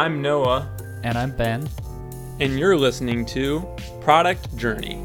[0.00, 0.66] I'm Noah,
[1.04, 1.68] And I'm Ben.
[2.40, 3.60] and you're listening to
[4.00, 4.96] Product Journey.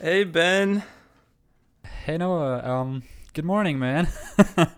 [0.00, 0.82] Hey, Ben.
[2.04, 4.08] Hey Noah, um, good morning, man.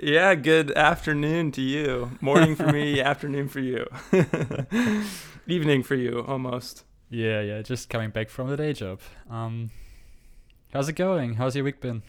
[0.00, 2.12] Yeah, good afternoon to you.
[2.20, 3.84] Morning for me, afternoon for you.
[5.48, 6.84] Evening for you, almost.
[7.10, 9.00] yeah, yeah, just coming back from the day job.
[9.28, 9.70] Um,
[10.72, 11.34] how's it going?
[11.34, 12.02] How's your week been?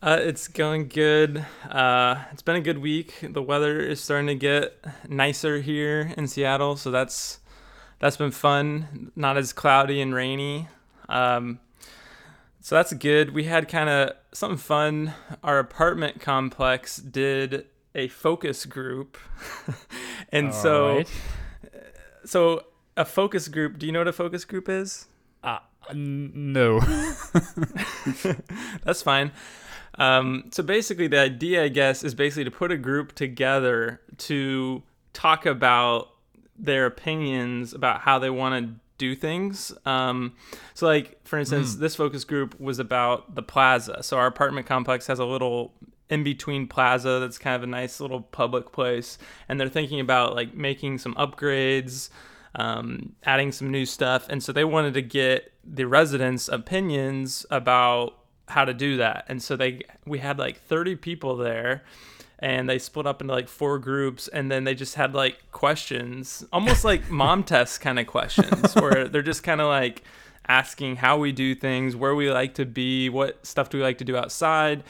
[0.00, 1.44] Uh, it's going good.
[1.68, 3.14] Uh, it's been a good week.
[3.22, 7.40] The weather is starting to get nicer here in Seattle, so that's
[7.98, 9.10] that's been fun.
[9.16, 10.68] Not as cloudy and rainy.
[11.08, 11.58] Um,
[12.60, 13.34] so that's good.
[13.34, 15.14] We had kind of something fun.
[15.42, 19.18] Our apartment complex did a focus group,
[20.32, 21.10] and so Alright.
[22.24, 22.62] so
[22.96, 23.78] a focus group.
[23.78, 25.06] Do you know what a focus group is?
[25.42, 25.58] Uh,
[25.90, 26.78] n- no.
[28.84, 29.32] That's fine.
[29.98, 34.82] Um, so basically, the idea, I guess, is basically to put a group together to
[35.12, 36.10] talk about
[36.56, 39.72] their opinions about how they want to do things.
[39.86, 40.34] Um,
[40.74, 44.02] so, like for instance, this focus group was about the plaza.
[44.02, 45.72] So our apartment complex has a little
[46.10, 50.34] in between plaza that's kind of a nice little public place, and they're thinking about
[50.34, 52.10] like making some upgrades.
[52.54, 58.18] Um, adding some new stuff, and so they wanted to get the residents' opinions about
[58.48, 59.24] how to do that.
[59.28, 61.84] And so they we had like 30 people there
[62.38, 66.44] and they split up into like four groups and then they just had like questions,
[66.52, 70.02] almost like mom test kind of questions where they're just kind of like
[70.48, 73.98] asking how we do things, where we like to be, what stuff do we like
[73.98, 74.82] to do outside.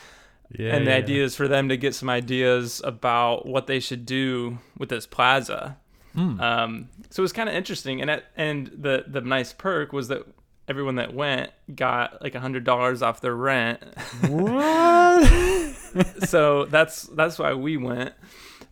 [0.50, 0.96] Yeah, and the yeah.
[0.96, 5.06] idea is for them to get some ideas about what they should do with this
[5.06, 5.76] plaza.
[6.14, 6.40] Hmm.
[6.40, 10.08] Um, so it was kind of interesting, and at, and the the nice perk was
[10.08, 10.26] that
[10.68, 13.82] everyone that went got like a hundred dollars off their rent.
[14.28, 15.26] what?
[16.28, 18.14] so that's that's why we went.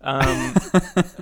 [0.01, 0.55] Um,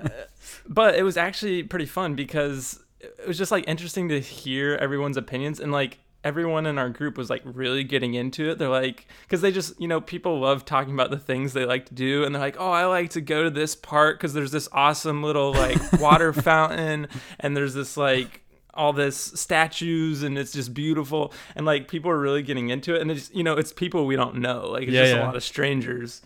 [0.69, 5.17] but it was actually pretty fun because it was just like interesting to hear everyone's
[5.17, 8.59] opinions and like everyone in our group was like really getting into it.
[8.59, 11.87] They're like, because they just, you know, people love talking about the things they like
[11.87, 12.25] to do.
[12.25, 15.23] And they're like, oh, I like to go to this park because there's this awesome
[15.23, 17.09] little like water fountain
[17.39, 18.41] and there's this like,
[18.77, 23.01] all this statues and it's just beautiful and like people are really getting into it
[23.01, 25.37] and it's you know it's people we don't know like it's Yeah, just a lot
[25.37, 26.21] of strangers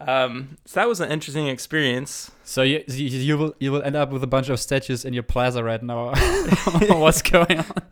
[0.00, 3.96] um so that was an interesting experience so you, you you will you will end
[3.96, 6.12] up with a bunch of statues in your plaza right now.
[6.88, 7.82] What's going on?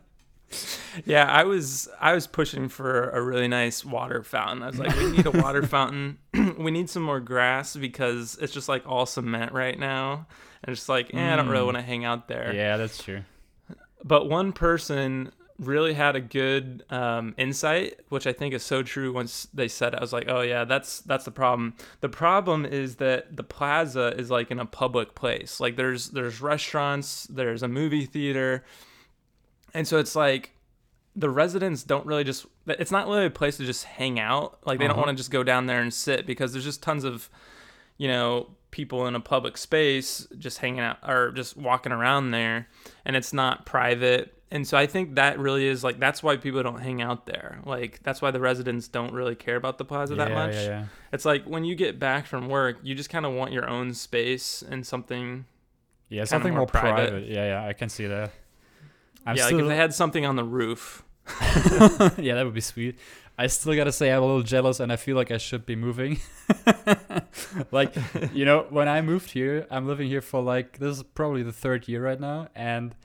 [1.05, 4.63] Yeah, I was I was pushing for a really nice water fountain.
[4.63, 6.19] I was like, we need a water fountain.
[6.57, 10.25] we need some more grass because it's just like all cement right now.
[10.63, 11.73] And it's just like, eh, I don't really Mm.
[11.73, 12.53] want to hang out there.
[12.53, 13.23] Yeah, that's true.
[14.07, 19.11] But one person really had a good um, insight, which I think is so true.
[19.13, 21.73] Once they said it, I was like, oh yeah, that's that's the problem.
[22.01, 25.59] The problem is that the plaza is like in a public place.
[25.59, 28.63] Like there's there's restaurants, there's a movie theater,
[29.73, 30.51] and so it's like
[31.15, 34.79] the residents don't really just it's not really a place to just hang out like
[34.79, 35.05] they don't Uh-huh.
[35.05, 37.29] want to just go down there and sit because there's just tons of
[37.97, 42.67] you know people in a public space just hanging out or just walking around there
[43.05, 46.61] and it's not private and so i think that really is like that's why people
[46.61, 50.13] don't hang out there like that's why the residents don't really care about the plaza
[50.15, 50.85] that much Yeah, yeah.
[51.13, 53.93] it's like when you get back from work you just kind of want your own
[53.93, 55.45] space and something
[56.09, 57.11] Yeah, something more more private.
[57.11, 57.29] private.
[57.29, 58.31] Yeah, yeah, I can see that.
[59.25, 61.01] I'm yeah like if they had something on the roof
[61.41, 62.99] yeah, that would be sweet.
[63.37, 65.75] I still gotta say I'm a little jealous, and I feel like I should be
[65.75, 66.19] moving.
[67.71, 67.95] like,
[68.33, 71.51] you know, when I moved here, I'm living here for like this is probably the
[71.51, 72.95] third year right now, and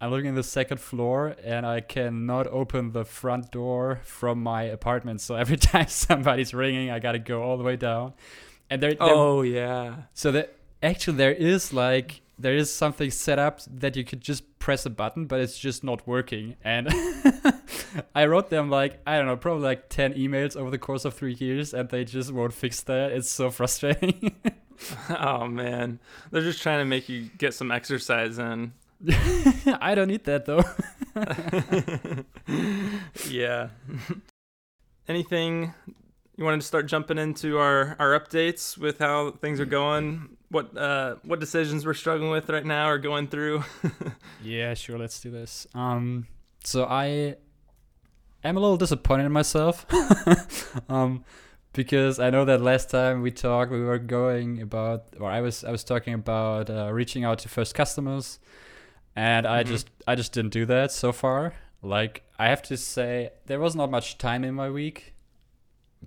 [0.00, 4.62] I'm living in the second floor, and I cannot open the front door from my
[4.64, 5.20] apartment.
[5.20, 8.12] So every time somebody's ringing, I gotta go all the way down.
[8.70, 13.60] And there, oh yeah so that actually there is like there is something set up
[13.66, 16.56] that you could just press a button, but it's just not working.
[16.62, 16.88] And
[18.14, 21.14] I wrote them like I don't know, probably like ten emails over the course of
[21.14, 23.12] three years, and they just won't fix that.
[23.12, 24.34] It's so frustrating.
[25.10, 25.98] Oh man,
[26.30, 28.74] they're just trying to make you get some exercise in.
[29.80, 30.62] I don't need that though.
[33.28, 33.70] yeah.
[35.08, 35.74] Anything
[36.36, 40.36] you wanted to start jumping into our our updates with how things are going?
[40.50, 43.64] What uh what decisions we're struggling with right now or going through?
[44.42, 45.66] Yeah, sure, let's do this.
[45.74, 46.26] Um,
[46.64, 47.36] so I
[48.44, 49.84] am a little disappointed in myself,
[50.88, 51.24] um,
[51.72, 55.64] because I know that last time we talked, we were going about, or I was,
[55.64, 58.38] I was talking about uh, reaching out to first customers,
[59.16, 59.66] and I Mhm.
[59.66, 61.54] just, I just didn't do that so far.
[61.82, 65.14] Like I have to say, there was not much time in my week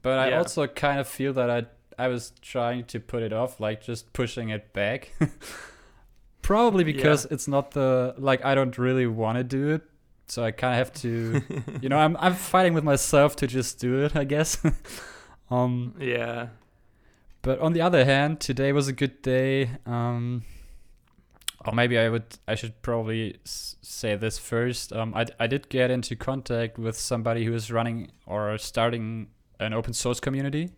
[0.01, 1.65] but I also kind of feel that I
[1.97, 5.13] I was trying to put it off, like just pushing it back.
[6.41, 9.83] Probably because it's not the like I don't really want to do it,
[10.27, 11.41] so I kind of have to.
[11.81, 14.57] you know, I'm I'm fighting with myself to just do it, I guess.
[15.51, 16.47] um, Yeah.
[17.43, 19.69] but on the other hand, today was a good day.
[19.85, 20.44] Um,
[21.63, 24.91] or maybe I would I should probably s- say this first.
[24.94, 29.27] Um, I I did get into contact with somebody who is running or starting
[29.59, 30.71] an open source community,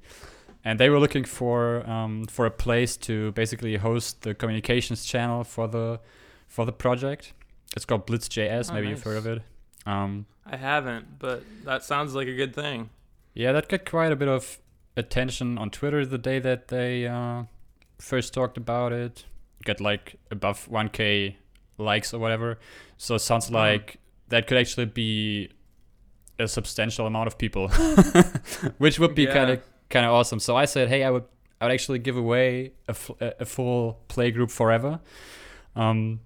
[0.66, 5.44] and they were looking for um for a place to basically host the communications channel
[5.44, 6.00] for the
[6.48, 7.34] for the project.
[7.76, 8.70] It's called Blitz.js.
[8.70, 9.42] Oh, maybe you've heard of it.
[9.86, 12.90] Um, I haven't, but that sounds like a good thing.
[13.34, 14.60] Yeah, that got quite a bit of
[14.96, 17.44] attention on Twitter the day that they uh,
[17.98, 19.26] first talked about it.
[19.66, 21.36] Got like above 1k
[21.80, 22.60] likes or whatever.
[22.98, 23.54] So it sounds Mhm.
[23.54, 23.98] like
[24.30, 25.50] that could actually be
[26.38, 27.70] a substantial amount of people,
[28.78, 29.34] which would be Yeah.
[29.34, 29.62] kind of
[29.94, 30.40] kind of awesome.
[30.40, 31.24] So I said, hey, I would
[31.62, 32.96] I would actually give away a,
[33.40, 35.00] a full Playgroup forever,
[35.78, 36.20] um,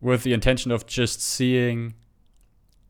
[0.00, 1.94] with the intention of just seeing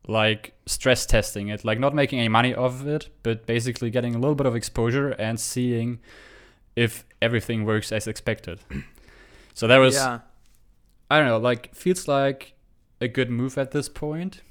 [0.07, 4.13] like stress testing it, like not making any money off of it, but basically getting
[4.13, 5.99] a little bit of exposure and seeing
[6.75, 8.59] if everything works as expected.
[9.57, 10.19] So that was yeah.
[11.09, 12.55] I don't know, like feels like
[12.99, 14.41] a good move at this point.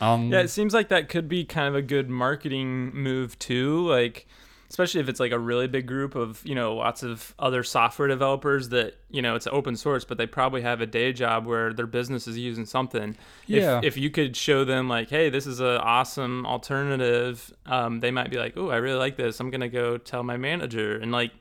[0.00, 3.84] Um Yeah, it seems like that could be kind of a good marketing move too.
[3.88, 4.28] Like,
[4.68, 8.08] especially if it's like a really big group of you know lots of other software
[8.08, 11.72] developers that you know it's open source, but they probably have a day job where
[11.72, 13.16] their business is using something.
[13.46, 13.78] yeah.
[13.78, 18.10] If, if you could show them like, hey, this is an awesome alternative, um, they
[18.10, 19.40] might be like, oh, I really like this.
[19.40, 21.32] I'm gonna go tell my manager, and like,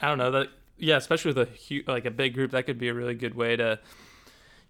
[0.00, 0.48] I don't know that.
[0.76, 3.34] Yeah, especially with a hu- like a big group, that could be a really good
[3.34, 3.78] way to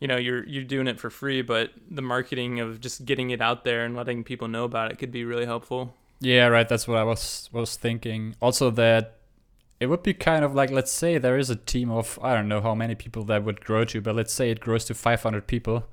[0.00, 3.40] you know you're you're doing it for free but the marketing of just getting it
[3.40, 6.68] out there and letting people know about it could be really helpful Yeah, right.
[6.68, 8.34] That's what I was was thinking.
[8.40, 9.18] Also, that
[9.80, 12.48] it would be kind of like let's say there is a team of I don't
[12.48, 15.46] know how many people that would grow to, but let's say it grows to 500
[15.46, 15.84] people.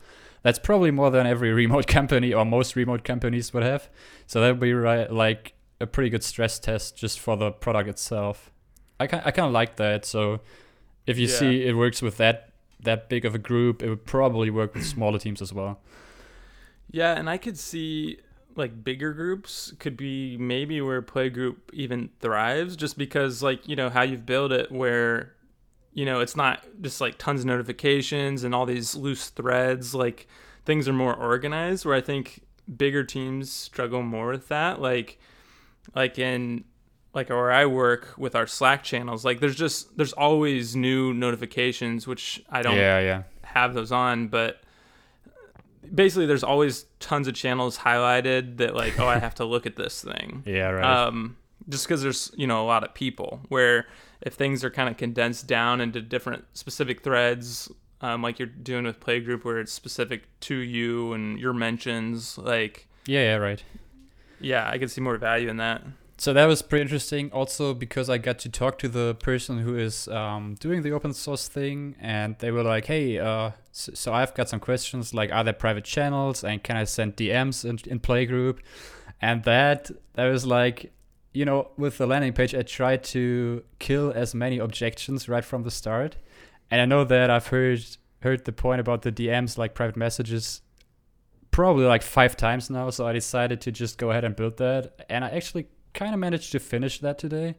[0.43, 3.89] That's probably more than every remote company or most remote companies would have.
[4.27, 7.89] So that would be right, like a pretty good stress test just for the product
[7.89, 8.51] itself.
[8.99, 10.05] I kind I kind of like that.
[10.05, 10.39] So
[11.07, 11.35] if you Yeah.
[11.39, 12.49] see it works with that
[12.83, 15.79] that big of a group, it would probably work with smaller teams as well.
[16.93, 18.17] yeah and i could see
[18.55, 23.89] like bigger groups could be maybe where playgroup even thrives just because like you know
[23.89, 25.33] how you've built it where
[25.93, 30.27] you know it's not just like tons of notifications and all these loose threads like
[30.65, 32.41] things are more organized where i think
[32.77, 35.19] bigger teams struggle more with that like
[35.95, 36.63] like in
[37.13, 42.07] like where I work with our Slack channels, like there's just there's always new notifications,
[42.07, 43.23] which I don't Yeah, yeah.
[43.43, 44.61] have those on, but
[45.93, 49.75] basically there's always tons of channels highlighted that like oh I have to look at
[49.75, 50.43] this thing.
[50.51, 51.07] Yeah, right.
[51.07, 51.37] Um,
[51.69, 53.87] just because there's you know a lot of people where
[54.21, 58.83] if things are kind of condensed down into different specific threads um, like you're doing
[58.83, 63.63] with playgroup where it's specific to you and your mentions like yeah, yeah, right.
[64.39, 65.83] yeah i could see more value in that
[66.21, 67.31] So that was pretty interesting.
[67.31, 71.15] Also, because I got to talk to the person who is um, doing the open
[71.15, 75.15] source thing, and they were like, "Hey, uh, so, I've got some questions.
[75.15, 78.59] Like, are there private channels, and can I send DMs in, in Playgroup?"
[79.19, 80.93] And that that was like,
[81.33, 85.63] you know, with the landing page, I tried to kill as many objections right from
[85.63, 86.17] the start.
[86.69, 87.83] And I know that I've heard
[88.21, 90.61] heard the point about the DMs, like private messages,
[91.49, 92.91] probably like five times now.
[92.91, 96.19] So I decided to just go ahead and build that, and I actually kind of
[96.19, 97.55] managed to finish that today.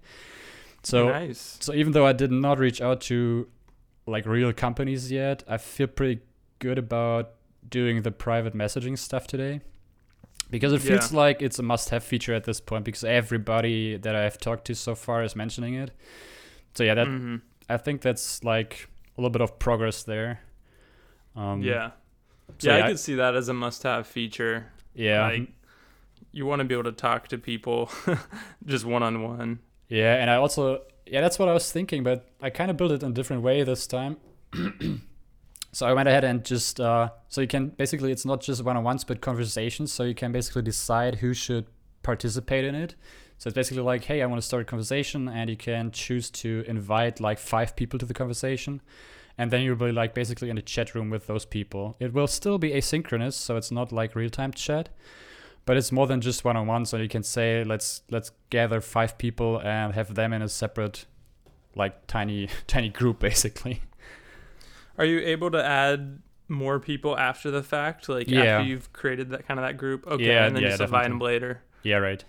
[0.83, 3.49] So nice so even though I did not reach out to
[4.07, 6.23] like real companies yet, I feel pretty
[6.59, 7.33] good about
[7.69, 9.61] doing the private messaging stuff today.
[10.51, 14.39] Because it feels like it's a must-have feature at this point because everybody that I've
[14.39, 15.93] talked to so far is mentioning it.
[16.75, 17.37] So yeah, that hmm
[17.69, 20.41] I think that's like a little bit of progress there.
[21.37, 21.93] Um, yeah
[22.59, 25.49] so yeah yeah, i could see that as a must-have feature yeah, like
[26.33, 27.91] you want to be able to talk to people
[28.67, 32.71] just one-on-one Yeah, and I also yeah, that's what I was thinking, but I kind
[32.71, 34.17] of built it in a different way this time.
[35.73, 39.05] so I went ahead and just uh, so you can basically it's not just one-on-ones
[39.05, 41.67] but conversations, so you can basically decide who should
[42.03, 42.95] participate in it.
[43.39, 46.31] So it's basically like, hey, I want to start a conversation, and you can choose
[46.31, 48.81] to invite like five people to the conversation,
[49.37, 51.97] and then you'll be like basically in a chat room with those people.
[51.99, 54.91] It will still be asynchronous, so it's not like real-time chat,
[55.64, 56.85] but it's more than just one-on-one.
[56.87, 61.07] So you can say, let's let's gather five people and have them in a separate,
[61.75, 63.83] like tiny tiny group, basically.
[64.99, 68.42] Are you able to add more people after the fact, like Yeah.
[68.59, 70.07] after you've created that kind of that group?
[70.07, 71.33] Okay, Yeah, and then yeah, just invite them definitely.
[71.33, 71.62] later.
[71.83, 72.25] Yeah, right.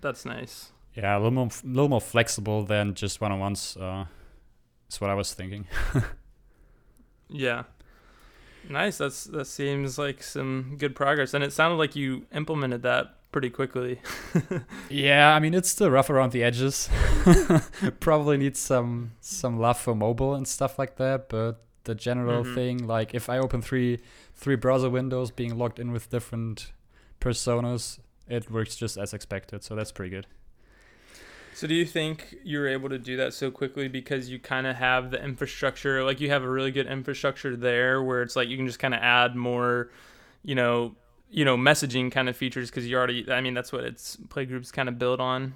[0.00, 0.72] that's nice.
[0.96, 3.76] Yeah, a little more, a little more flexible than just one-on-ones.
[3.76, 4.06] Uh,
[4.88, 5.66] is what I was thinking.
[7.28, 7.64] yeah,
[8.68, 8.98] nice.
[8.98, 13.50] That's that seems like some good progress, and it sounded like you implemented that pretty
[13.50, 14.00] quickly.
[14.88, 16.88] yeah, I mean it's still rough around the edges.
[18.00, 22.54] Probably needs some some love for mobile and stuff like that, but the general mm-hmm.
[22.54, 24.00] thing, like if I open three
[24.34, 26.72] three browser windows being logged in with different
[27.20, 27.98] personas,
[28.28, 29.62] it works just as expected.
[29.62, 30.26] So that's pretty good.
[31.54, 34.66] So do you think you were able to do that so quickly because you kind
[34.66, 38.48] of have the infrastructure, like you have a really good infrastructure there, where it's like
[38.48, 39.90] you can just kind of add more,
[40.42, 40.94] you know,
[41.30, 44.72] you know, messaging kind of features because you already, I mean, that's what it's playgroups
[44.72, 45.54] kind of build on.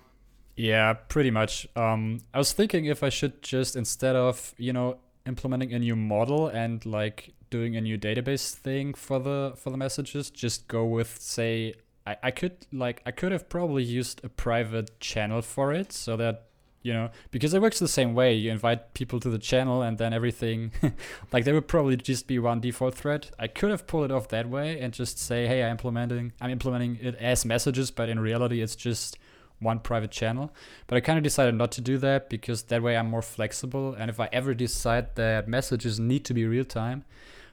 [0.56, 1.66] Yeah, pretty much.
[1.74, 5.96] Um, I was thinking if I should just instead of you know implementing a new
[5.96, 10.84] model and like doing a new database thing for the for the messages just go
[10.84, 11.74] with say
[12.06, 16.16] I, I could like I could have probably used a private channel for it so
[16.16, 16.46] that
[16.82, 19.96] you know because it works the same way you invite people to the channel and
[19.96, 20.72] then everything
[21.32, 24.28] like there would probably just be one default thread i could have pulled it off
[24.28, 28.20] that way and just say hey i'm implementing i'm implementing it as messages but in
[28.20, 29.16] reality it's just
[29.64, 30.52] one private channel.
[30.86, 33.94] But I kind of decided not to do that because that way I'm more flexible.
[33.94, 37.04] And if I ever decide that messages need to be real time,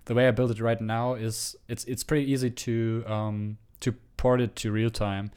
[0.06, 3.58] the way I build it right now is it's it's pretty easy to um,
[4.22, 5.32] port it to real time.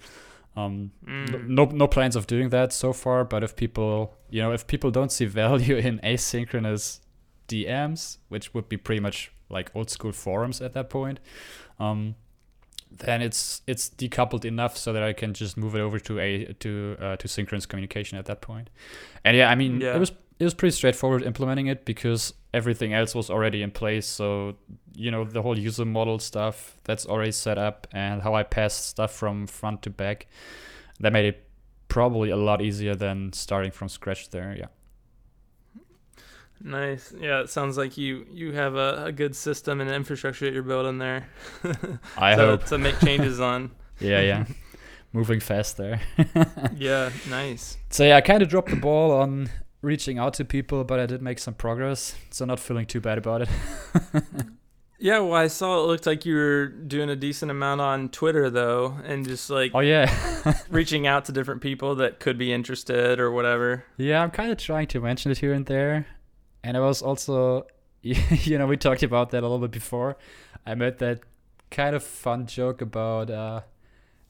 [0.57, 1.49] Um, mm.
[1.49, 3.25] no no plans of doing that so far.
[3.25, 7.01] But if people you know if people don't see value in asynchronous
[7.49, 11.19] DMs, which would be pretty much like old school forums at that point,
[11.81, 12.15] um,
[12.91, 16.53] then it's it's decoupled enough so that I can just move it over to a
[16.61, 18.69] to uh, to synchronous communication at that point.
[19.25, 19.97] And yeah, I mean yeah.
[19.97, 24.07] it was it was pretty straightforward implementing it because everything else was already in place.
[24.07, 24.57] So
[24.95, 28.75] you know the whole user model stuff that's already set up and how I pass
[28.75, 30.27] stuff from front to back.
[31.01, 31.49] That made it
[31.89, 34.57] probably a lot easier than starting from scratch there.
[34.59, 34.67] Yeah.
[36.61, 37.13] Nice.
[37.19, 40.63] Yeah, it sounds like you you have a, a good system and infrastructure that you're
[40.63, 41.29] building there.
[42.17, 43.71] I so, hope to make changes on.
[44.01, 44.47] yeah, yeah.
[45.13, 46.01] Moving fast there.
[46.75, 47.77] yeah, nice.
[47.91, 49.49] So yeah, I kind of dropped the ball on
[49.85, 53.19] reaching out to people, but I did make some progress, so not feeling too bad
[53.19, 53.49] about it.
[54.99, 58.51] yeah, well, I saw it looked like you were doing a decent amount on Twitter
[58.51, 60.13] though, and just like oh yeah,
[60.71, 63.85] reaching out to different people that could be interested or whatever.
[63.97, 66.07] Yeah, I'm kind of trying to mention it here and there.
[66.63, 67.67] And I was also,
[68.03, 70.17] you know, we talked about that a little bit before.
[70.65, 71.21] I made that
[71.71, 73.61] kind of fun joke about uh,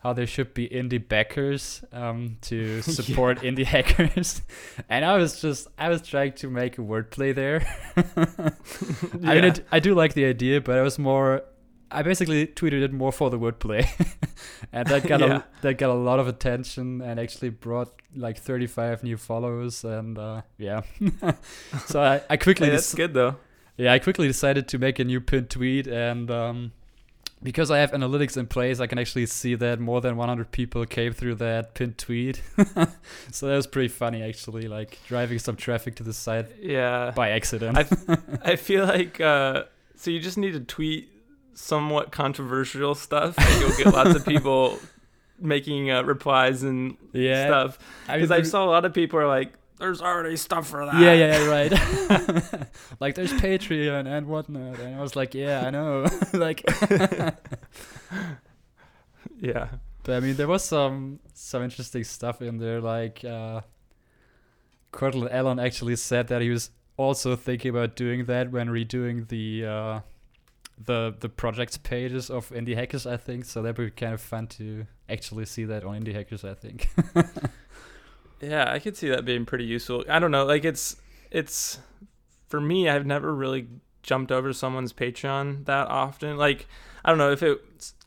[0.05, 3.51] how there should be indie backers um, to support yeah.
[3.51, 4.43] indie hackers,
[4.91, 7.67] and I was just I was trying to make a wordplay there.
[7.97, 9.31] yeah.
[9.31, 11.43] I mean, it, I do like the idea, but I was more.
[11.91, 13.89] I basically tweeted it more for the wordplay,
[14.73, 15.37] and that got yeah.
[15.39, 20.19] a that got a lot of attention and actually brought like 35 new followers and
[20.19, 20.83] uh, yeah
[21.87, 23.35] so i, I quickly hey, that's good though
[23.77, 26.73] yeah i quickly decided to make a new pinned tweet and um,
[27.43, 30.85] because i have analytics in place i can actually see that more than 100 people
[30.87, 32.43] came through that pinned tweet.
[33.31, 37.11] So that was pretty funny actually like driving some traffic to the site yeah.
[37.15, 37.77] by accident.
[37.77, 38.19] I,
[38.53, 39.65] I feel like uh,
[39.97, 41.09] so you just need to tweet
[41.55, 44.79] somewhat controversial stuff and you'll get lots of people
[45.39, 47.47] making uh, replies and yeah.
[47.47, 47.79] stuff.
[48.07, 50.87] Because I, mean, I saw a lot of people are like there's already stuff for
[50.87, 50.99] that.
[50.99, 52.69] Yeah yeah right.
[53.01, 54.79] Like there's patreon and whatnot.
[54.79, 56.07] And i was like yeah i know.
[56.33, 56.63] Like
[59.39, 59.69] yeah.
[60.03, 62.81] But i mean there was some some interesting stuff in there.
[62.81, 63.63] Like uh
[64.93, 69.67] Courtland Allen actually said that he was also thinking about doing that when redoing the
[69.67, 70.01] uh
[70.85, 73.45] the the project pages of indie hackers i think.
[73.45, 76.55] So that would be kind of fun to actually see that on indie hackers i
[76.55, 76.89] think
[78.41, 80.97] yeah i could see that being pretty useful i don't know like it's
[81.31, 81.79] it's
[82.49, 83.69] for me i've never really
[84.03, 86.67] jumped over someone's patreon that often like
[87.05, 87.61] i don't know if it,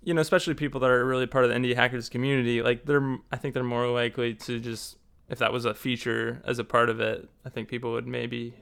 [0.04, 3.18] you know especially people that are really part of the indie hackers community like they're
[3.32, 4.98] i think they're more likely to just
[5.30, 8.54] if that was a feature as a part of it i think people would maybe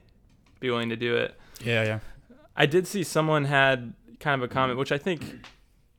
[0.60, 1.98] be willing to do it yeah yeah
[2.56, 5.46] I did see someone had kind of a comment, which I think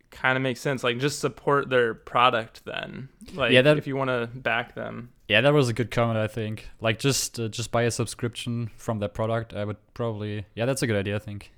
[0.09, 0.83] kind of makes sense.
[0.83, 3.09] Like, just support their product then.
[3.33, 5.09] Like, yeah, that, if you want to back them.
[5.27, 6.17] Yeah, that was a good comment.
[6.17, 6.69] I think.
[6.79, 9.53] Like, just uh, just buy a subscription from that product.
[9.53, 10.45] I would probably.
[10.55, 11.15] Yeah, that's a good idea.
[11.15, 11.51] I think.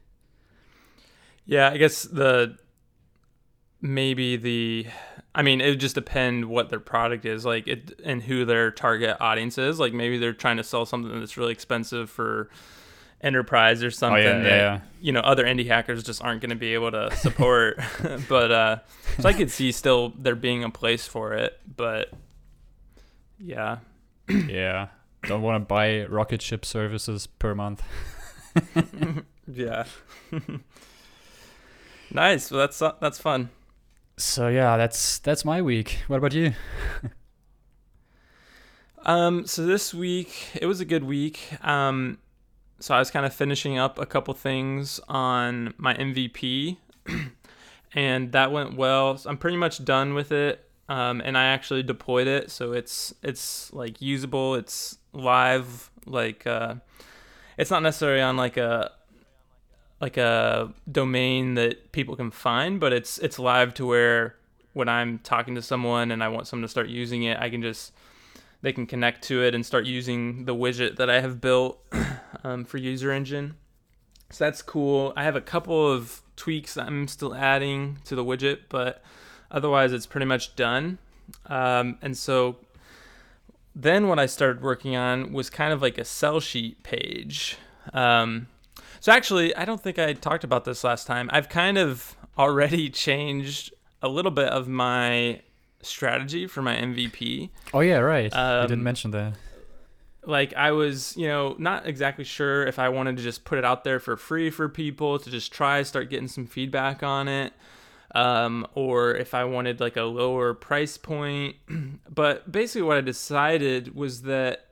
[1.46, 2.58] Yeah, I guess the
[3.82, 4.88] maybe the
[5.34, 8.72] I mean, it would just depend what their product is, like it and who their
[8.72, 9.80] target audience is.
[9.80, 12.50] Like maybe they're trying to sell something that's really expensive for
[13.22, 14.80] enterprise or something oh, yeah, that yeah.
[15.02, 17.78] you know other indie hackers just aren't going to be able to support
[18.30, 18.80] but uh
[19.20, 22.14] so i could see still there being a place for it but
[23.40, 23.78] Yeah.
[24.30, 24.88] yeah.
[25.24, 27.84] Don't want to buy rocket ship services per month.
[29.48, 29.86] yeah.
[32.12, 32.52] nice.
[32.52, 33.50] Well, that's uh, that's fun.
[34.18, 36.00] So yeah, that's that's my week.
[36.08, 36.54] What about you?
[39.06, 39.46] um.
[39.46, 41.40] So this week it was a good week.
[41.62, 42.20] Um.
[42.80, 46.78] So I was kind of finishing up a couple things on my MVP,
[47.94, 49.18] and that went well.
[49.18, 50.69] So I'm pretty much done with it.
[50.90, 54.56] Um, and I actually deployed it, so it's it's like usable.
[54.56, 55.92] It's live.
[56.08, 56.76] Like uh,
[57.58, 58.92] it's not necessarily on like a
[60.02, 64.36] like a domain that people can find, but it's it's live to where
[64.74, 67.62] when I'm talking to someone and I want someone to start using it, I can
[67.62, 67.94] just
[68.64, 71.80] they can connect to it and start using the widget that I have built
[72.44, 73.56] um, for User Engine.
[74.32, 75.14] So that's cool.
[75.16, 79.04] I have a couple of tweaks I'm still adding to the widget, but
[79.52, 80.98] otherwise it's pretty much done.
[81.46, 82.58] Um, and so
[83.76, 87.58] then what I started working on was kind of like a sell sheet page.
[87.94, 88.48] Um,
[89.00, 91.30] so actually, I don't think I talked about this last time.
[91.32, 95.42] I've kind of already changed a little bit of my
[95.82, 97.50] strategy for my MVP.
[97.74, 98.34] Oh yeah, right.
[98.34, 99.34] Um, you didn't mention that.
[100.26, 103.66] Like I was, you know, not exactly sure if I wanted to just put it
[103.66, 107.54] out there for free for people to just try, start getting some feedback on it,
[108.16, 111.56] um, or if I wanted like a lower price point.
[112.10, 114.66] but basically, what I decided was that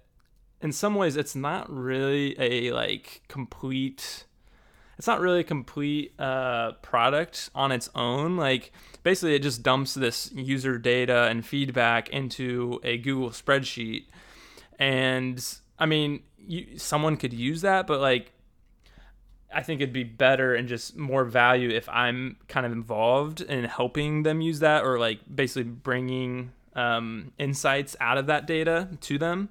[0.62, 4.26] in some ways it's not really a like complete
[4.98, 8.36] it's not really a complete uh, product on its own.
[8.36, 8.72] Like
[9.04, 14.06] basically, it just dumps this user data and feedback into a Google spreadsheet,
[14.80, 15.44] and
[15.78, 18.32] I mean, you, someone could use that, but like,
[19.54, 23.64] I think it'd be better and just more value if I'm kind of involved in
[23.64, 29.18] helping them use that, or like basically bringing um, insights out of that data to
[29.18, 29.50] them.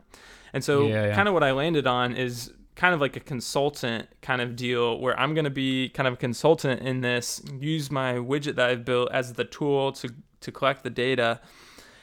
[0.52, 1.14] And so, Yeah, yeah.
[1.14, 5.00] kind of what I landed on is kind of like a consultant kind of deal
[5.00, 8.68] where I'm going to be kind of a consultant in this, use my widget that
[8.68, 11.40] I've built as the tool to, to collect the data.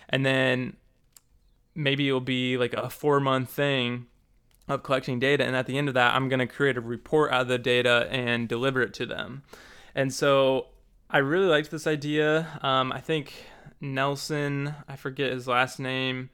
[0.10, 0.77] And then
[1.75, 4.08] maybe it'll be like a four month thing
[4.73, 5.43] of collecting data.
[5.43, 7.57] And at the end of that, I'm going to create a report out of the
[7.57, 9.43] data and deliver it to them.
[9.95, 10.67] And so
[11.09, 12.47] I really liked this idea.
[12.62, 13.33] Um, I think
[13.79, 16.29] Nelson, I forget his last name.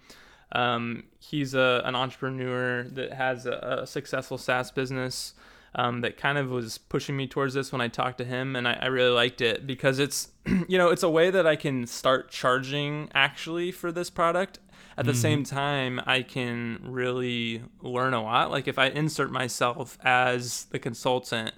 [0.51, 5.33] Um, he's a, an entrepreneur that has a, a successful SaaS business
[5.75, 8.67] um, that kind of was pushing me towards this when I talked to him, and
[8.67, 10.29] I, I really liked it because it's,
[10.67, 14.59] you know, it's a way that I can start charging actually for this product.
[14.99, 18.51] At the same time, I can really learn a lot.
[18.51, 21.53] Like if I insert myself as the consultant,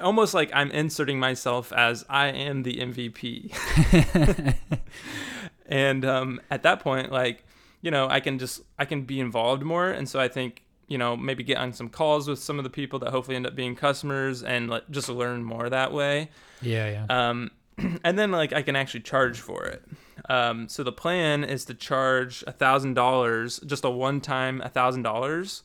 [0.00, 4.54] almost like I'm inserting myself as I am the MVP.
[5.66, 7.44] and um, at that point, like
[7.82, 10.96] you know, I can just I can be involved more, and so I think you
[10.96, 13.54] know maybe get on some calls with some of the people that hopefully end up
[13.54, 16.30] being customers and like just learn more that way.
[16.62, 17.28] Yeah, yeah.
[17.28, 17.50] Um,
[18.04, 19.82] and then like I can actually charge for it.
[20.28, 25.02] Um, so the plan is to charge a thousand dollars, just a one-time a thousand
[25.02, 25.62] dollars.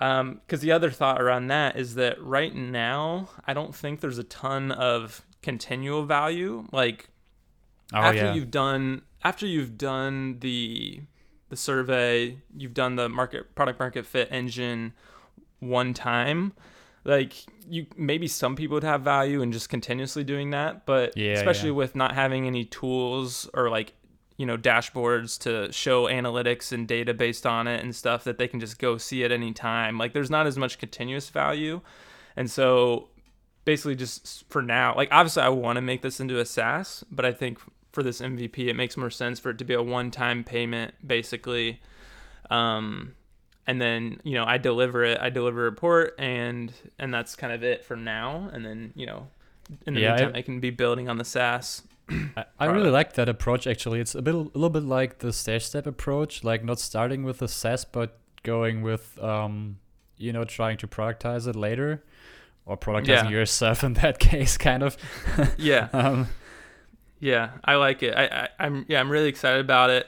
[0.00, 4.18] Um, because the other thought around that is that right now I don't think there's
[4.18, 6.66] a ton of continual value.
[6.72, 7.08] Like
[7.92, 8.34] oh after yeah.
[8.34, 11.02] you've done after you've done the
[11.48, 14.92] the survey, you've done the market product market fit engine
[15.60, 16.52] one time.
[17.04, 17.34] Like
[17.68, 21.70] you maybe some people would have value in just continuously doing that, but Yeah, especially
[21.70, 21.76] yeah.
[21.76, 23.92] with not having any tools or like
[24.36, 28.48] you know dashboards to show analytics and data based on it and stuff that they
[28.48, 29.98] can just go see at any time.
[29.98, 31.80] Like there's not as much continuous value.
[32.36, 33.08] And so
[33.64, 37.24] basically just for now, like obviously I want to make this into a SaaS, but
[37.24, 37.58] I think
[37.92, 41.80] for this MVP it makes more sense for it to be a one-time payment basically.
[42.50, 43.14] Um
[43.66, 47.52] and then, you know, I deliver it, I deliver a report and and that's kind
[47.52, 49.28] of it for now and then, you know,
[49.86, 51.82] in the Yeah, I- meantime I can be building on the SaaS.
[52.36, 54.00] I, I really like that approach actually.
[54.00, 57.38] It's a bit a little bit like the stage step approach, like not starting with
[57.38, 59.78] the SaaS but going with um
[60.18, 62.04] you know trying to productize it later
[62.66, 63.28] or productizing Yeah.
[63.30, 64.96] yourself in that case kind of.
[65.56, 65.88] Yeah.
[65.92, 66.28] Um
[67.20, 68.14] Yeah, I like it.
[68.14, 70.06] I, I I'm yeah, I'm really excited about it.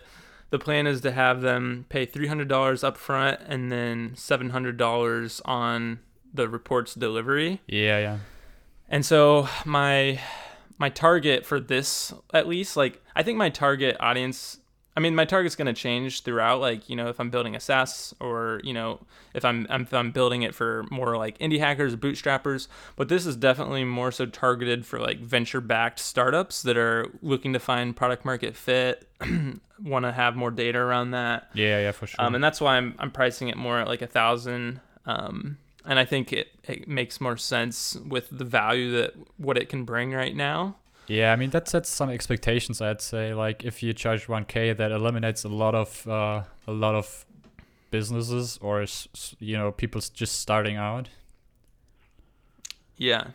[0.50, 4.50] The plan is to have them pay three hundred dollars up front and then seven
[4.50, 5.98] hundred dollars on
[6.32, 7.60] the reports delivery.
[7.66, 8.18] yeah, yeah.
[8.88, 10.20] And so my
[10.78, 14.58] my target for this at least, like I think my target audience
[14.96, 16.60] I mean, my target's going to change throughout.
[16.60, 19.00] Like, you know, if I'm building a SaaS or, you know,
[19.34, 22.66] if I'm, if I'm building it for more like indie hackers, bootstrappers.
[22.96, 27.52] But this is definitely more so targeted for like venture backed startups that are looking
[27.52, 29.06] to find product market fit,
[29.82, 31.50] want to have more data around that.
[31.52, 32.24] Yeah, yeah, for sure.
[32.24, 34.80] Um, and that's why I'm, I'm pricing it more at like a thousand.
[35.04, 39.68] Um, and I think it, it makes more sense with the value that what it
[39.68, 40.76] can bring right now.
[41.06, 42.80] Yeah, I mean that sets some expectations.
[42.80, 46.94] I'd say like if you charge 1k, that eliminates a lot of uh, a lot
[46.94, 47.24] of
[47.90, 48.84] businesses or
[49.38, 51.08] you know people just starting out.
[52.96, 53.28] Yeah,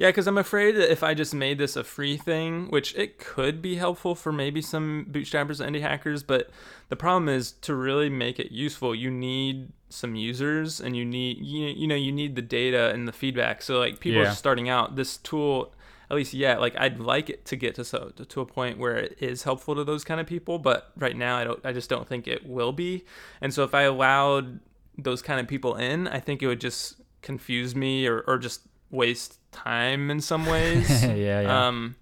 [0.00, 3.18] yeah, because I'm afraid that if I just made this a free thing, which it
[3.18, 6.48] could be helpful for maybe some bootstrappers and indie hackers, but
[6.88, 11.36] the problem is to really make it useful, you need some users and you need
[11.44, 13.60] you, you know you need the data and the feedback.
[13.60, 14.30] So like people yeah.
[14.30, 15.74] starting out, this tool
[16.10, 18.96] at least yet like i'd like it to get to so to a point where
[18.96, 21.88] it is helpful to those kind of people but right now i don't i just
[21.88, 23.04] don't think it will be.
[23.40, 24.60] And so if i allowed
[24.98, 28.62] those kind of people in i think it would just confuse me or, or just
[28.90, 31.04] waste time in some ways.
[31.04, 31.66] yeah, yeah.
[31.68, 31.94] Um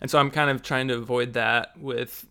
[0.00, 2.26] and so i'm kind of trying to avoid that with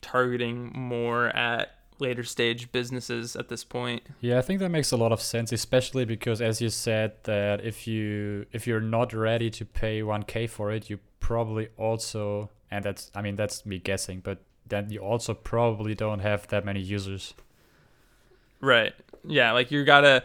[0.00, 4.02] targeting more at later stage businesses at this point.
[4.20, 7.64] Yeah, I think that makes a lot of sense, especially because as you said that
[7.64, 12.84] if you if you're not ready to pay 1k for it, you probably also and
[12.84, 16.80] that's I mean that's me guessing, but then you also probably don't have that many
[16.80, 17.34] users.
[18.60, 18.92] Right.
[19.24, 20.22] Yeah, like you got to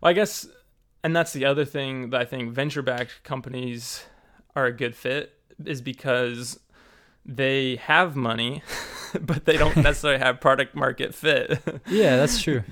[0.00, 0.46] well, I guess
[1.02, 4.04] and that's the other thing that I think venture backed companies
[4.56, 6.58] are a good fit is because
[7.26, 8.62] they have money
[9.20, 11.60] but they don't necessarily have product market fit.
[11.88, 12.62] yeah, that's true.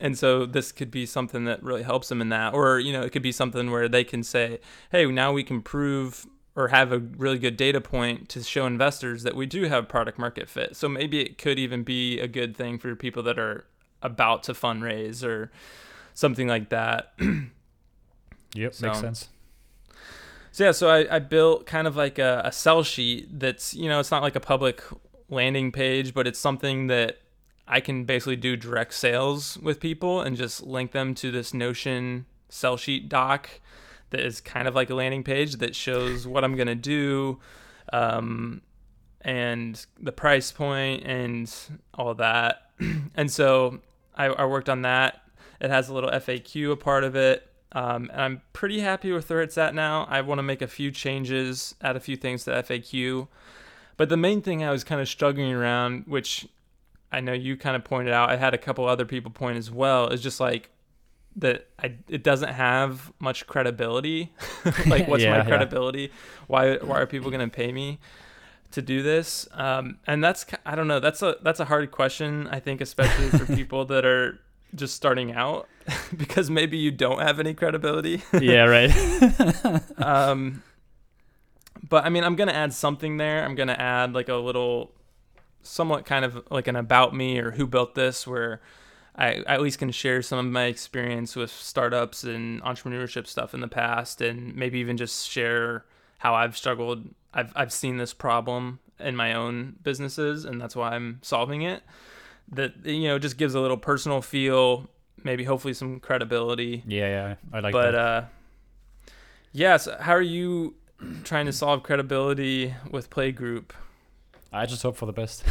[0.00, 2.54] And so this could be something that really helps them in that.
[2.54, 5.62] Or, you know, it could be something where they can say, hey, now we can
[5.62, 6.26] prove
[6.56, 10.18] or have a really good data point to show investors that we do have product
[10.18, 10.76] market fit.
[10.76, 13.64] So maybe it could even be a good thing for people that are
[14.02, 15.50] about to fundraise or
[16.12, 17.14] something like that.
[18.54, 19.28] yep, so, makes sense.
[20.52, 23.88] So yeah, so I, I built kind of like a, a sell sheet that's, you
[23.88, 24.82] know, it's not like a public
[25.28, 27.18] landing page, but it's something that
[27.66, 32.26] I can basically do direct sales with people and just link them to this Notion
[32.48, 33.48] sell sheet doc
[34.10, 37.40] that is kind of like a landing page that shows what I'm going to do
[37.92, 38.62] um,
[39.22, 41.52] and the price point and
[41.94, 42.70] all that.
[43.16, 43.80] and so
[44.14, 45.22] I, I, worked on that.
[45.60, 47.50] It has a little FAQ a part of it.
[47.72, 50.06] Um, and I'm pretty happy with where it's at now.
[50.08, 53.26] I want to make a few changes, add a few things to FAQ.
[53.96, 56.46] But the main thing I was kind of struggling around, which
[57.12, 59.70] I know you kind of pointed out, I had a couple other people point as
[59.70, 60.70] well, is just like
[61.36, 64.32] that I, it doesn't have much credibility.
[64.86, 66.02] like, what's yeah, my credibility?
[66.02, 66.08] Yeah.
[66.46, 67.98] Why why are people going to pay me
[68.72, 69.48] to do this?
[69.52, 71.00] Um, and that's I don't know.
[71.00, 72.48] That's a that's a hard question.
[72.48, 74.40] I think especially for people that are
[74.74, 75.68] just starting out
[76.16, 78.22] because maybe you don't have any credibility.
[78.40, 78.92] yeah, right.
[79.98, 80.62] um,
[81.88, 83.44] but I mean, I'm gonna add something there.
[83.44, 84.92] I'm gonna add like a little,
[85.62, 88.60] somewhat kind of like an about me or who built this, where
[89.16, 93.60] I at least can share some of my experience with startups and entrepreneurship stuff in
[93.60, 95.84] the past, and maybe even just share
[96.18, 97.08] how I've struggled.
[97.32, 101.82] I've I've seen this problem in my own businesses, and that's why I'm solving it.
[102.48, 104.88] That you know just gives a little personal feel,
[105.22, 106.82] maybe hopefully some credibility.
[106.86, 107.92] Yeah, yeah, I like but, that.
[107.92, 108.24] But uh,
[109.52, 110.74] yes, yeah, so how are you?
[111.24, 113.70] Trying to solve credibility with Playgroup.
[114.52, 115.44] I just hope for the best.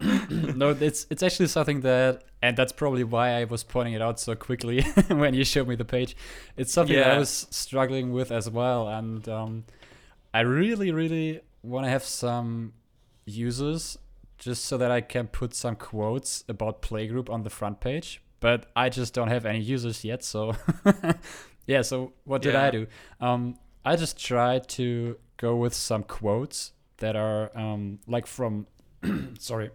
[0.56, 4.20] no, it's it's actually something that, and that's probably why I was pointing it out
[4.20, 6.16] so quickly when you showed me the page.
[6.56, 7.14] It's something yeah.
[7.14, 9.64] I was struggling with as well, and um,
[10.34, 12.74] I really, really want to have some
[13.24, 13.98] users
[14.38, 18.22] just so that I can put some quotes about Playgroup on the front page.
[18.40, 20.54] But I just don't have any users yet, so
[21.68, 22.64] yeah, so what did yeah.
[22.64, 22.86] I do?
[23.20, 28.66] Um, I just tried to go with some quotes that are um, like from,
[29.38, 29.70] sorry,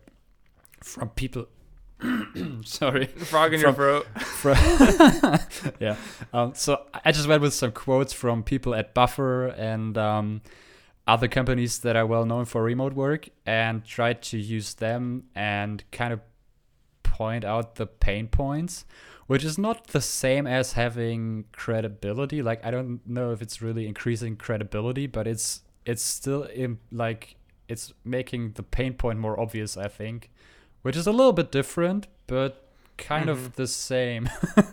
[0.83, 1.47] from people.
[2.65, 4.07] sorry, frog in from, your throat.
[4.19, 4.57] From
[5.79, 5.95] yeah.
[6.33, 10.41] Um, so I just went with some quotes from people at Buffer and um,
[11.07, 15.81] other companies that are well known for remote work, and tried to use them and
[15.91, 16.19] kind of
[17.03, 18.83] point out the pain points
[19.33, 22.43] which is not the same as having credibility.
[22.43, 27.35] Like I don't know if it's really increasing credibility, but it's it's still in, like
[27.67, 29.75] it's making the pain point more obvious.
[29.75, 30.29] I think,
[30.83, 32.67] which is a little bit different, but
[32.97, 33.45] kind mm-hmm.
[33.45, 34.29] of the same.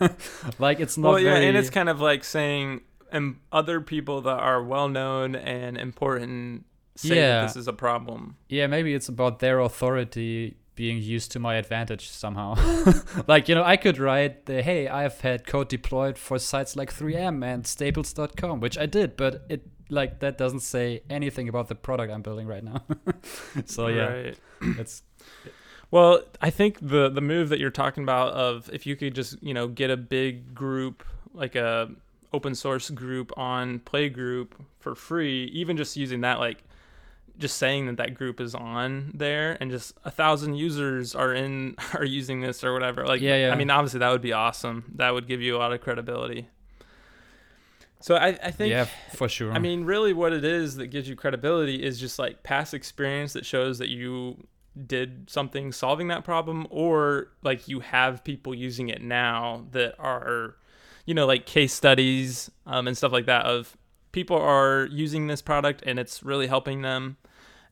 [0.59, 1.09] like it's not.
[1.09, 1.49] Well, yeah, very...
[1.49, 6.66] and it's kind of like saying and other people that are well known and important
[6.96, 7.40] say Yeah.
[7.40, 8.37] that this is a problem.
[8.51, 12.55] Yeah, maybe it's about their authority being used to my advantage somehow.
[13.27, 16.90] like, you know, I could write, the, hey, I've had code deployed for sites like
[16.90, 21.75] 3M and staples.com, which I did, but it, like, that doesn't say anything about the
[21.75, 22.83] product I'm building right now.
[23.66, 24.38] so, yeah, Right.
[24.79, 25.03] it's,
[25.90, 29.43] Well, I think the the move that you're talking about of if you could just
[29.43, 31.90] you know get a big group like a
[32.33, 36.62] open source group on Playgroup for free, even just using that like
[37.40, 41.74] just saying that that group is on there and just a thousand users are in
[41.94, 43.07] are using this or whatever.
[43.07, 43.53] Like, Yeah, yeah.
[43.53, 44.92] I mean, obviously that would be awesome.
[44.96, 46.48] That would give you a lot of credibility.
[48.03, 49.53] So I, I think yeah, for sure.
[49.53, 53.35] I mean, really, what it is that gives you credibility is just like past experience
[53.35, 54.46] that shows that you
[54.87, 60.57] did something solving that problem, or like you have people using it now that are,
[61.05, 63.76] you know, like case studies um, and stuff like that of
[64.12, 67.16] people are using this product and it's really helping them.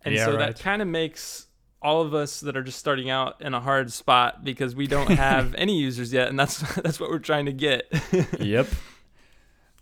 [0.04, 0.54] And Yeah, so right.
[0.54, 1.46] that kind of makes
[1.80, 5.10] all of us that are just starting out in a hard spot because we don't
[5.10, 7.86] have any users yet, and that's that's what we're trying to get.
[8.40, 8.66] yep.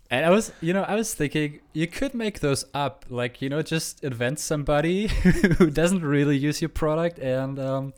[0.09, 3.49] And I was, you know, I was thinking you could make those up, like you
[3.49, 7.93] know, just invent somebody who doesn't really use your product, and um,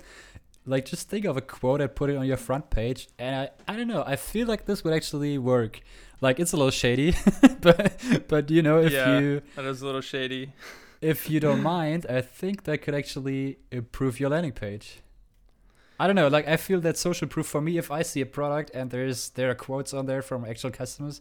[0.66, 3.10] like just think of a quote and put it on your front page.
[3.20, 5.82] And I, I don't know, I feel like this would actually work.
[6.22, 7.16] Like it's a little shady,
[7.62, 10.52] but but you know, if yeah, you that is a little shady.
[11.02, 15.00] If you don't mind, I think that could actually improve your landing page.
[16.00, 17.78] I don't know, like I feel that social proof for me.
[17.78, 21.20] If I see a product and there's there are quotes on there from actual customers,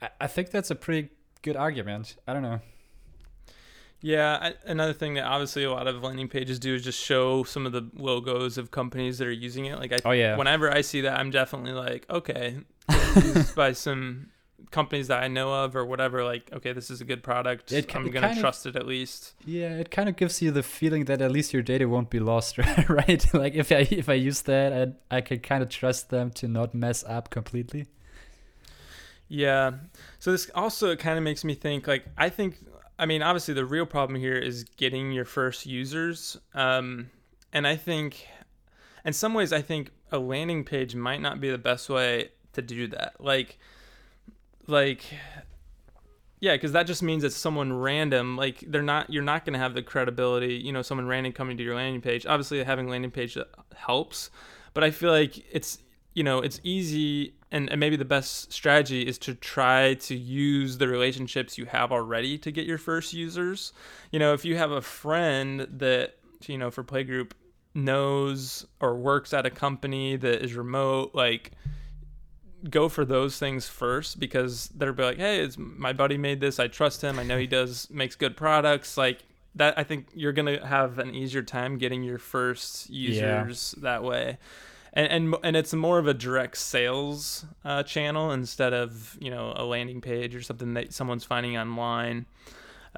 [0.00, 1.10] I, I think that's a pretty
[1.42, 2.16] good argument.
[2.26, 2.60] I don't know.
[4.00, 7.42] Yeah, I, another thing that obviously a lot of landing pages do is just show
[7.42, 9.78] some of the logos of companies that are using it.
[9.78, 12.58] Like I, Oh yeah, whenever I see that, I'm definitely like, okay,
[13.16, 14.28] used by some
[14.70, 16.24] companies that I know of or whatever.
[16.24, 17.72] Like, okay, this is a good product.
[17.72, 19.34] It I'm it gonna kind of- trust it at least.
[19.44, 19.76] yeah.
[19.76, 22.58] It kind of gives you the feeling that at least your data won't be lost,
[22.88, 23.24] right?
[23.34, 24.72] like if I if I use that,
[25.10, 27.86] I I can kind of trust them to not mess up completely.
[29.28, 29.72] Yeah.
[30.18, 32.56] So this also kind of makes me think like I think
[32.98, 36.36] I mean obviously the real problem here is getting your first users.
[36.54, 37.10] Um,
[37.52, 38.26] and I think
[39.04, 42.62] in some ways I think a landing page might not be the best way to
[42.62, 43.14] do that.
[43.20, 43.58] Like
[44.68, 45.02] like
[46.40, 48.36] yeah, because that just means it's someone random.
[48.36, 50.54] Like they're not, you're not going to have the credibility.
[50.54, 52.26] You know, someone random coming to your landing page.
[52.26, 54.30] Obviously, having landing page uh, helps,
[54.74, 55.78] but I feel like it's,
[56.14, 60.78] you know, it's easy, and, and maybe the best strategy is to try to use
[60.78, 63.72] the relationships you have already to get your first users.
[64.12, 67.32] You know, if you have a friend that, you know, for Playgroup
[67.74, 71.52] knows or works at a company that is remote, like
[72.70, 76.58] go for those things first because they're be like, hey, it's my buddy made this.
[76.58, 77.18] I trust him.
[77.18, 78.96] I know he does makes good products.
[78.96, 79.20] Like
[79.54, 83.44] that, I think you're gonna have an easier time getting your first Yeah.
[83.44, 84.38] users that way.
[84.92, 89.52] And, and and it's more of a direct sales uh, channel instead of you know
[89.54, 92.26] a landing page or something that someone's finding online.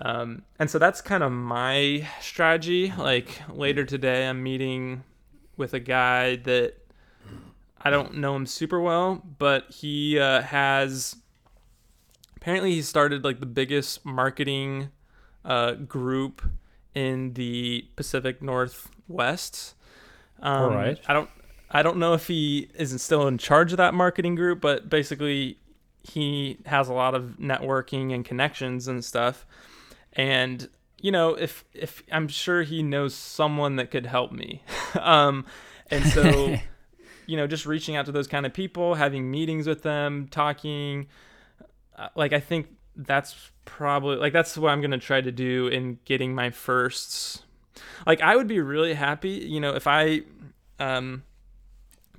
[0.03, 2.92] Um, and so that's kind of my strategy.
[2.96, 5.03] Like later today, I'm meeting
[5.57, 6.75] with a guy that
[7.81, 11.16] I don't know him super well, but he uh, has
[12.37, 14.90] apparently he started like the biggest marketing
[15.45, 16.43] uh, group
[16.95, 19.75] in the Pacific Northwest.
[20.40, 20.99] Um, All right.
[21.07, 21.31] I don't
[21.71, 25.59] I don't know if he isn't still in charge of that marketing group, but basically
[26.03, 29.47] he has a lot of networking and connections and stuff.
[30.14, 30.69] And
[31.01, 34.62] you know, if if I'm sure he knows someone that could help me.
[35.01, 35.47] um,
[35.90, 36.57] and so
[37.31, 41.07] you know, just reaching out to those kind of people, having meetings with them, talking.
[41.97, 42.66] Uh, like, I think
[42.97, 47.43] that's probably like that's what I'm gonna try to do in getting my firsts
[48.07, 50.23] Like, I would be really happy, you know, if I
[50.81, 51.23] um,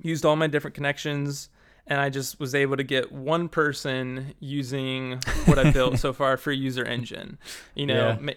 [0.00, 1.48] used all my different connections
[1.86, 6.36] and I just was able to get one person using what I built so far
[6.36, 7.38] for User Engine.
[7.74, 8.32] You know, Yeah.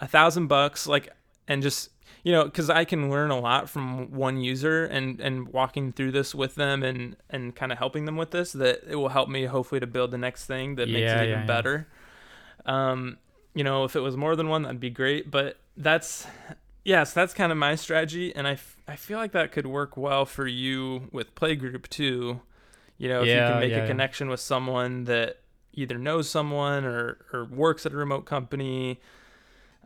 [0.00, 1.10] a thousand bucks, like,
[1.46, 1.90] and just
[2.26, 6.10] you know because i can learn a lot from one user and and walking through
[6.10, 9.28] this with them and and kind of helping them with this that it will help
[9.28, 11.46] me hopefully to build the next thing that makes Yeah, it even yeah, yeah.
[11.46, 11.86] better.
[12.66, 13.18] Um
[13.54, 16.26] you know if it was more than one that'd be great but that's
[16.84, 19.96] yes that's kind of my strategy and i, f- I feel like that could work
[19.96, 22.40] well for you with playgroup too.
[22.98, 25.38] You know if you can make a connection with someone that
[25.74, 28.98] either knows someone or or works at a remote company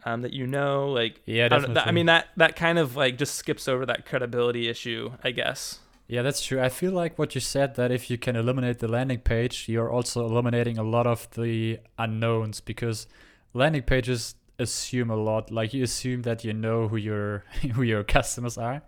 [0.05, 3.19] um, that you know like Yeah, I, that- I mean that that kind of like
[3.19, 5.81] just skips over that credibility issue, I guess.
[6.09, 6.61] Yeah, that's true.
[6.61, 9.91] I feel like what you said that if you can eliminate the landing page, you're
[9.91, 13.07] also eliminating a lot of the unknowns because
[13.55, 15.51] landing pages assume a lot.
[15.53, 18.83] Like you assume that you know who your who your customers are.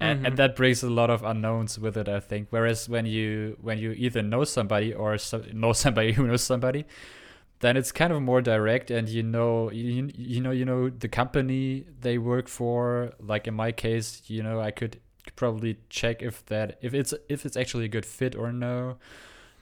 [0.00, 0.26] And, Mhm.
[0.26, 2.48] and that brings a lot of unknowns with it, I think.
[2.50, 6.84] Whereas when you when you either know somebody or so, know somebody who knows somebody,
[7.60, 11.08] then it's kind of more direct, and you know you, you know you know the
[11.08, 13.12] company they work for.
[13.20, 15.00] Like in my case, you know I could
[15.36, 18.96] probably check if that if it's if it's actually a good fit or no.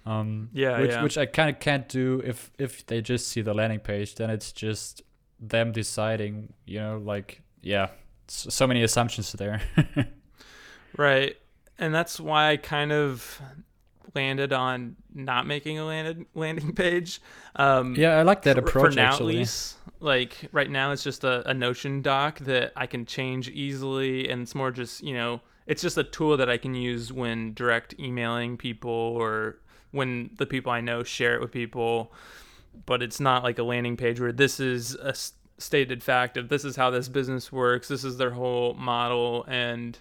[0.05, 1.03] Um, Yeah, which yeah.
[1.03, 4.17] which I kind of can't do if if they just see the landing page.
[4.17, 5.03] Then it's just
[5.39, 6.55] them deciding.
[6.67, 7.89] You know, like yeah,
[8.27, 9.63] so, so many assumptions there.
[10.97, 11.37] Right.
[11.79, 13.41] And that's why I kind of
[14.15, 17.21] landed on not making a landed landing page.
[17.57, 19.35] Um, yeah, I like that approach for now actually.
[19.35, 19.77] at least.
[20.01, 24.43] Like right now, it's just a, a Notion doc that I can change easily, and
[24.43, 27.95] it's more just you know, it's just a tool that I can use when direct
[27.99, 29.59] emailing people or
[29.93, 32.13] when the people I know share it with people.
[32.87, 35.15] But it's not like a landing page where this is a
[35.59, 37.89] stated fact of this is how this business works.
[37.89, 39.99] This is their whole model, and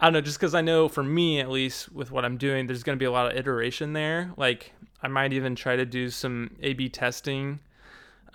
[0.00, 2.66] I don't know, just because I know for me at least with what I'm doing,
[2.66, 4.32] there's going to be a lot of iteration there.
[4.36, 7.60] Like I might even try to do some A/B testing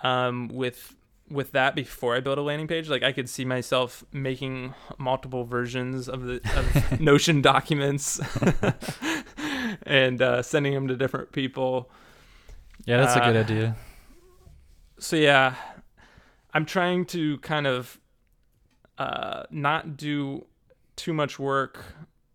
[0.02, 0.94] um, with
[1.28, 2.88] with that before I build a landing page.
[2.88, 8.20] Like I could see myself making multiple versions of the of Notion documents
[9.82, 11.90] and uh, sending them to different people.
[12.84, 13.76] Yeah, that's a good Uh, idea.
[14.98, 15.56] So yeah,
[16.54, 17.98] I'm trying to kind of
[18.98, 20.46] uh, not do
[20.96, 21.84] too much work.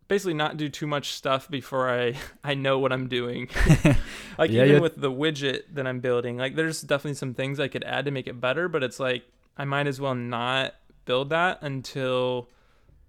[0.07, 3.49] Basically, not do too much stuff before I I know what I'm doing.
[4.37, 7.67] like Yeah, even with the widget that I'm building, like there's definitely some things I
[7.67, 9.23] could add to make it better, but it's like
[9.57, 12.49] I might as well not build that until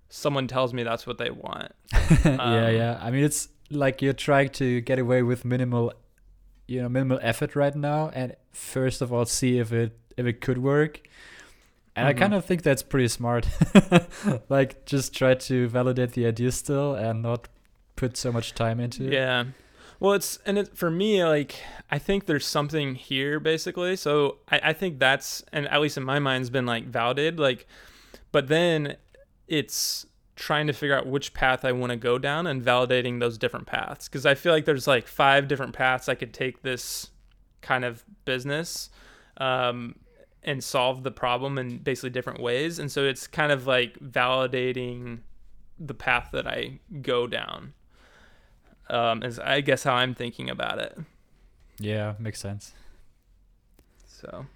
[0.08, 1.72] someone tells me that's what they want.
[2.24, 2.98] yeah, um, yeah.
[3.00, 5.92] I mean, it's like you're trying to get away with minimal,
[6.66, 10.40] you know, minimal effort right now, and first of all, see if it if it
[10.40, 11.00] could work.
[11.94, 12.18] And I Mhm.
[12.18, 13.46] kind of think that's pretty smart.
[14.48, 17.48] like, just try to validate the idea still, and not
[17.96, 19.12] put so much time into it.
[19.12, 19.44] Yeah.
[20.00, 21.56] Well, it's and it, for me, like
[21.90, 23.94] I think there's something here basically.
[23.94, 27.38] So I, I think that's and at least in my mind has been like validated.
[27.38, 27.68] Like,
[28.32, 28.96] but then
[29.46, 33.38] it's trying to figure out which path I want to go down and validating those
[33.38, 37.10] different paths because I feel like there's like five different paths I could take this
[37.60, 38.90] kind of business
[39.36, 39.94] um,
[40.44, 42.78] and solve the problem in basically different ways.
[42.78, 45.20] And so it's kind of like validating
[45.78, 47.72] the path that I go down
[48.90, 50.98] um, is I guess how I'm thinking about it.
[51.78, 52.72] Yeah, makes sense.
[54.06, 54.46] So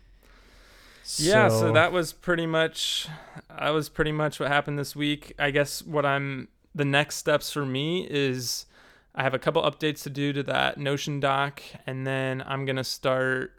[1.19, 3.09] yeah, so So- that was pretty much
[3.49, 5.33] that was pretty much what happened this week.
[5.39, 8.67] I guess what I'm the next steps for me is
[9.15, 12.85] I have a couple updates to do to that Notion doc, and then I'm gonna
[12.85, 13.53] start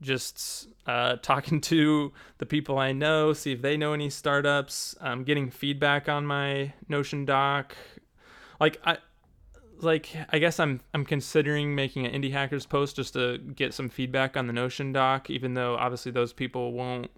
[0.00, 4.96] just uh, talking to the people I know, see if they know any startups.
[5.00, 7.76] Um, getting feedback on my Notion doc.
[8.60, 8.98] Like I,
[9.80, 13.88] like I guess I'm I'm considering making an indie hackers post just to get some
[13.88, 17.10] feedback on the Notion doc, even though obviously those people won't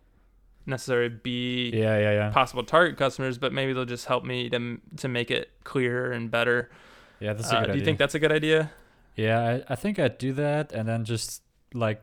[0.66, 2.30] necessarily be yeah, yeah, yeah.
[2.30, 6.30] possible target customers, but maybe they'll just help me to to make it clearer and
[6.30, 6.70] better.
[7.18, 7.76] Yeah, that's a Uh, do idea.
[7.76, 8.70] you think that's a good idea?
[9.16, 11.42] Yeah, I, I think I'd do that and then just
[11.74, 12.02] like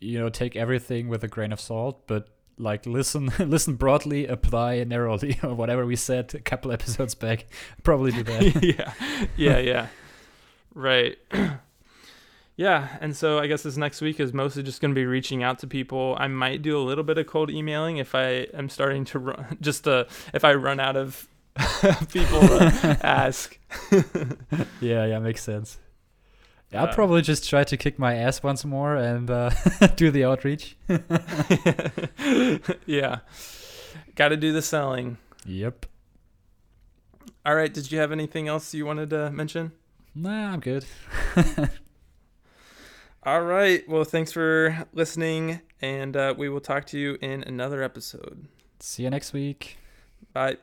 [0.00, 4.82] you know, take everything with a grain of salt, but like listen listen broadly, apply
[4.84, 7.46] narrowly or whatever we said a couple episodes back.
[7.82, 8.62] Probably do that.
[8.62, 8.92] yeah,
[9.36, 9.86] yeah, yeah.
[10.74, 11.18] Right.
[12.56, 15.42] yeah, and so I guess this next week is mostly just going to be reaching
[15.42, 16.16] out to people.
[16.18, 19.58] I might do a little bit of cold emailing if I am starting to run,
[19.60, 21.26] just uh, if I run out of
[22.12, 23.58] people to ask.
[24.80, 25.78] yeah, yeah, makes sense.
[26.72, 29.50] Yeah, I'll probably just try to kick my ass once more and uh,
[29.96, 30.76] do the outreach.
[32.86, 33.18] yeah,
[34.14, 35.18] got to do the selling.
[35.44, 35.86] Yep.
[37.44, 37.72] All right.
[37.72, 39.72] Did you have anything else you wanted to mention?
[40.14, 40.84] Nah, I'm good.
[43.24, 43.86] All right.
[43.88, 48.46] Well, thanks for listening, and uh, we will talk to you in another episode.
[48.78, 49.76] See you next week.
[50.32, 50.58] Bye.